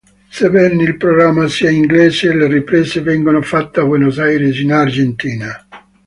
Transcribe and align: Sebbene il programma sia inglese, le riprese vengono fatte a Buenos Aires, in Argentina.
Sebbene 0.31 0.81
il 0.81 0.97
programma 0.97 1.47
sia 1.47 1.69
inglese, 1.69 2.33
le 2.33 2.47
riprese 2.47 3.01
vengono 3.01 3.39
fatte 3.43 3.81
a 3.81 3.85
Buenos 3.85 4.17
Aires, 4.17 4.57
in 4.57 4.71
Argentina. 4.73 5.67